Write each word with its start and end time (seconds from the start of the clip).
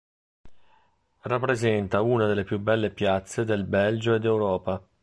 Rappresenta 1.21 2.01
una 2.01 2.25
delle 2.25 2.43
più 2.43 2.57
belle 2.59 2.89
piazze 2.89 3.45
del 3.45 3.65
Belgio 3.65 4.15
e 4.15 4.19
d'Europa. 4.19 4.83